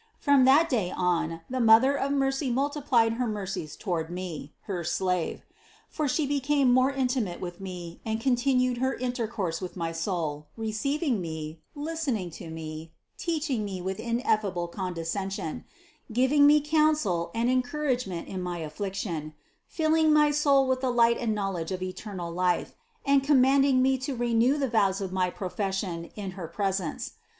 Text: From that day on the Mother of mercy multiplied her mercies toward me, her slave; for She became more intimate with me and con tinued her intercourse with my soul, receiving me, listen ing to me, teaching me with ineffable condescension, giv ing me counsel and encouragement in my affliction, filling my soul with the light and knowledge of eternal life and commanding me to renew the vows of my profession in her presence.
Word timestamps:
From 0.17 0.45
that 0.45 0.67
day 0.67 0.89
on 0.89 1.41
the 1.47 1.59
Mother 1.59 1.93
of 1.95 2.11
mercy 2.11 2.49
multiplied 2.49 3.13
her 3.13 3.27
mercies 3.27 3.75
toward 3.75 4.09
me, 4.09 4.51
her 4.61 4.83
slave; 4.83 5.43
for 5.89 6.07
She 6.07 6.25
became 6.25 6.71
more 6.73 6.89
intimate 6.91 7.39
with 7.39 7.61
me 7.61 8.01
and 8.03 8.19
con 8.19 8.35
tinued 8.35 8.79
her 8.79 8.95
intercourse 8.95 9.61
with 9.61 9.77
my 9.77 9.91
soul, 9.91 10.47
receiving 10.57 11.21
me, 11.21 11.59
listen 11.75 12.17
ing 12.17 12.31
to 12.31 12.49
me, 12.49 12.93
teaching 13.19 13.63
me 13.63 13.79
with 13.79 13.99
ineffable 13.99 14.67
condescension, 14.67 15.65
giv 16.11 16.33
ing 16.33 16.47
me 16.47 16.61
counsel 16.61 17.29
and 17.35 17.47
encouragement 17.51 18.27
in 18.27 18.41
my 18.41 18.57
affliction, 18.57 19.35
filling 19.67 20.11
my 20.11 20.31
soul 20.31 20.65
with 20.67 20.81
the 20.81 20.89
light 20.89 21.19
and 21.19 21.35
knowledge 21.35 21.71
of 21.71 21.83
eternal 21.83 22.31
life 22.31 22.73
and 23.05 23.21
commanding 23.23 23.83
me 23.83 23.99
to 23.99 24.15
renew 24.15 24.57
the 24.57 24.67
vows 24.67 24.99
of 24.99 25.13
my 25.13 25.29
profession 25.29 26.05
in 26.15 26.31
her 26.31 26.47
presence. 26.47 27.13